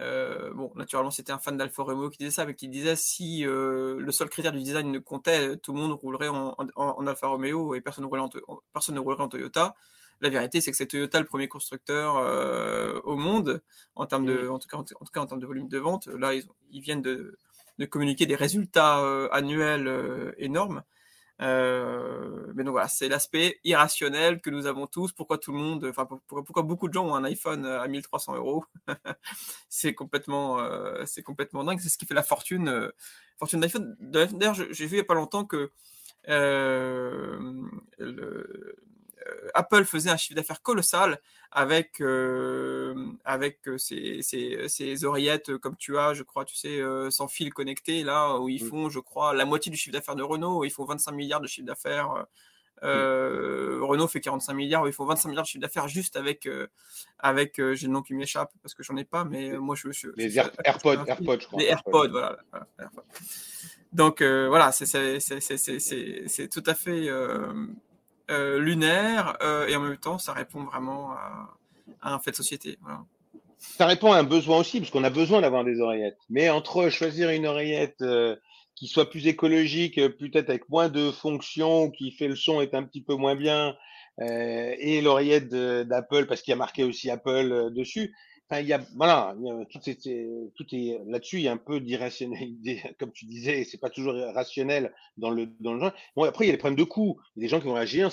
[0.00, 3.44] Euh, bon, naturellement, c'était un fan d'Alfa Romeo qui disait ça, mais qui disait si
[3.44, 7.28] le seul critère du design ne comptait, tout le monde roulerait en, en, en Alfa
[7.28, 9.74] Romeo et personne ne roulerait en, personne ne roulerait en Toyota.
[10.20, 13.62] La vérité, c'est que c'est Toyota le premier constructeur euh, au monde
[13.94, 16.06] en termes de, en tout cas, en, tout cas en termes de volume de vente.
[16.06, 17.36] Là, ils, ils viennent de,
[17.78, 20.82] de, communiquer des résultats euh, annuels euh, énormes.
[21.40, 25.12] mais donc voilà, c'est l'aspect irrationnel que nous avons tous.
[25.12, 28.64] Pourquoi tout le monde, enfin pourquoi, beaucoup de gens ont un iPhone à 1300 euros?
[29.68, 30.58] C'est complètement,
[31.04, 31.80] c'est complètement dingue.
[31.80, 32.92] C'est ce qui fait la fortune,
[33.38, 33.96] fortune d'iPhone.
[34.00, 35.70] D'ailleurs, j'ai vu il y a pas longtemps que
[37.98, 38.76] le,
[39.54, 41.18] Apple faisait un chiffre d'affaires colossal
[41.52, 47.28] avec euh, avec ces, ces, oreillettes comme tu as, je crois, tu sais, euh, sans
[47.28, 50.64] fil connecté là où ils font, je crois, la moitié du chiffre d'affaires de Renault.
[50.64, 52.26] Ils font 25 milliards de chiffre d'affaires.
[52.82, 56.48] Renault fait 45 milliards, ils font 25 milliards de chiffre d'affaires juste avec,
[57.18, 60.14] avec j'ai le nom qui m'échappe parce que j'en ai pas, mais moi je veux.
[60.16, 61.60] Les AirPods, AirPods, je crois.
[61.60, 62.38] Les AirPods, voilà.
[63.92, 67.08] Donc voilà, c'est tout à fait
[68.30, 71.58] euh, lunaire euh, et en même temps, ça répond vraiment à,
[72.02, 72.78] un fait de société.
[73.58, 76.18] Ça répond à un besoin aussi, parce qu'on a besoin d'avoir des oreillettes.
[76.30, 78.36] Mais entre choisir une oreillette euh,
[78.76, 82.82] qui soit plus écologique, peut-être avec moins de fonctions, qui fait le son est un
[82.82, 83.76] petit peu moins bien,
[84.20, 88.14] et l'oreillette d'Apple, parce qu'il y a marqué aussi Apple dessus,
[88.50, 89.34] Enfin, il y a, voilà,
[89.70, 90.08] tout est,
[90.54, 91.38] tout est là-dessus.
[91.38, 93.64] Il y a un peu d'irrationalité, comme tu disais.
[93.64, 95.92] C'est pas toujours rationnel dans le dans le genre.
[96.14, 97.18] Bon, après, il y a les problèmes de coût.
[97.36, 98.10] Il y a des gens qui vont réagir.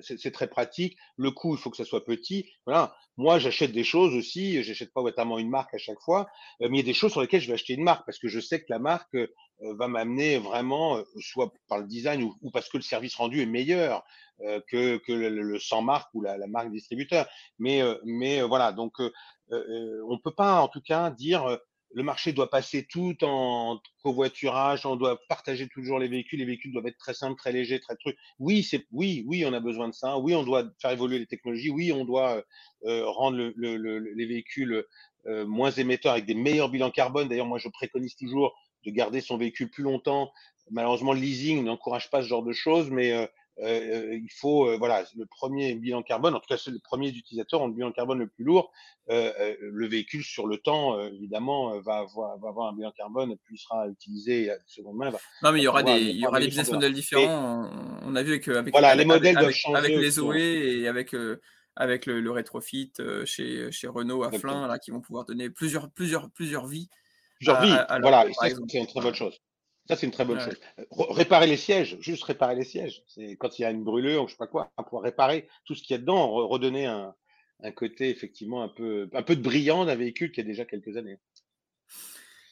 [0.00, 0.96] C'est très pratique.
[1.16, 2.50] Le coût, il faut que ça soit petit.
[2.66, 2.94] Voilà.
[3.16, 4.62] Moi, j'achète des choses aussi.
[4.62, 6.28] J'achète pas notamment une marque à chaque fois,
[6.62, 8.18] euh, mais il y a des choses sur lesquelles je vais acheter une marque parce
[8.18, 12.22] que je sais que la marque euh, va m'amener vraiment, euh, soit par le design
[12.22, 14.04] ou, ou, parce que le service rendu est meilleur
[14.68, 17.26] que, que le, le, sans marque ou la, la marque distributeur.
[17.58, 18.72] Mais mais voilà.
[18.72, 18.94] Donc
[19.50, 21.58] on peut pas, en tout cas, dire
[21.96, 26.72] le marché doit passer tout en covoiturage, on doit partager toujours les véhicules, les véhicules
[26.72, 28.16] doivent être très simples, très légers, très trucs.
[28.40, 30.18] Oui, c'est oui, oui, on a besoin de ça.
[30.18, 31.70] Oui, on doit faire évoluer les technologies.
[31.70, 32.42] Oui, on doit
[32.84, 34.84] euh, rendre le, le, les véhicules
[35.26, 37.28] euh, moins émetteurs avec des meilleurs bilans carbone.
[37.28, 38.52] D'ailleurs, moi, je préconise toujours
[38.84, 40.32] de garder son véhicule plus longtemps.
[40.70, 43.26] Malheureusement, le leasing n'encourage pas ce genre de choses, mais euh,
[43.66, 47.08] euh, il faut, euh, voilà, le premier bilan carbone, en tout cas, c'est le premier
[47.08, 48.72] utilisateurs ont le bilan carbone le plus lourd.
[49.08, 53.86] Le véhicule, sur le temps, évidemment, va avoir, va avoir un bilan carbone, puis sera
[53.88, 55.12] utilisé seconde main.
[55.42, 57.70] non, mais il y aura des, il y aura des business models différents.
[58.02, 61.14] on, a vu avec, avec, voilà, les modèles avec, avec les OE et avec
[61.76, 62.92] avec le, le rétrofit
[63.24, 66.88] chez, chez Renault à Flin, là, qui vont pouvoir donner plusieurs, plusieurs, plusieurs vies.
[67.36, 69.40] Plusieurs vies, voilà, c'est une très bonne chose.
[69.86, 70.58] Ça, c'est une très bonne chose.
[71.10, 73.02] Réparer les sièges, juste réparer les sièges.
[73.06, 75.74] C'est quand il y a une brûlure ou je sais pas quoi, pouvoir réparer tout
[75.74, 77.14] ce qu'il y a dedans, redonner un,
[77.62, 80.96] un, côté effectivement un peu, un peu de brillant d'un véhicule qui a déjà quelques
[80.96, 81.18] années.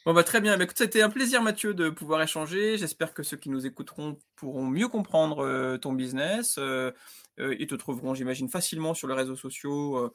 [0.04, 2.76] Bon bah très bien, bah, écoute, c'était un plaisir Mathieu de pouvoir échanger.
[2.76, 6.56] J'espère que ceux qui nous écouteront pourront mieux comprendre euh, ton business.
[6.58, 6.90] Euh,
[7.38, 10.12] euh, ils te trouveront, j'imagine, facilement sur les réseaux sociaux euh,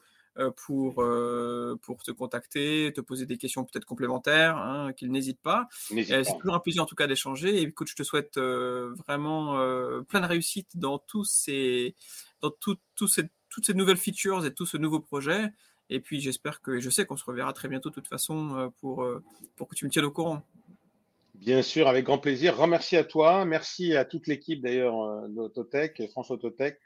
[0.56, 5.68] pour, euh, pour te contacter, te poser des questions peut-être complémentaires, hein, qu'ils n'hésitent pas.
[5.72, 7.56] C'est toujours un plaisir en tout cas d'échanger.
[7.56, 9.54] Et écoute, je te souhaite euh, vraiment
[10.08, 11.94] plein de réussite dans tous ces,
[12.40, 15.50] dans tout, tout ces, toutes ces nouvelles features et tout ce nouveau projet.
[15.90, 19.06] Et puis j'espère que, je sais qu'on se reverra très bientôt de toute façon pour,
[19.56, 20.42] pour que tu me tiennes au courant.
[21.34, 22.54] Bien sûr, avec grand plaisir.
[22.54, 23.44] Grand merci à toi.
[23.44, 26.78] Merci à toute l'équipe d'ailleurs d'Autotech, France Autotech.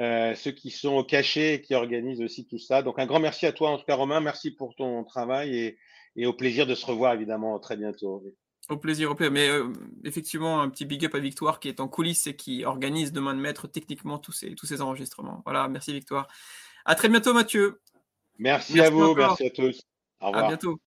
[0.00, 2.82] Euh, ceux qui sont cachés et qui organisent aussi tout ça.
[2.82, 5.78] Donc un grand merci à toi en tout cas Romain, merci pour ton travail et,
[6.16, 8.24] et au plaisir de se revoir évidemment très bientôt.
[8.68, 9.32] Au plaisir, au plaisir.
[9.32, 9.72] Mais euh,
[10.04, 13.34] effectivement, un petit big up à Victoire qui est en coulisses et qui organise demain
[13.34, 15.42] de maître techniquement tous ces, tous ces enregistrements.
[15.44, 16.26] Voilà, merci Victoire.
[16.84, 17.80] À très bientôt Mathieu.
[18.38, 19.80] Merci, à vous, merci à tous.
[20.20, 20.44] Au revoir.
[20.44, 20.80] À bientôt.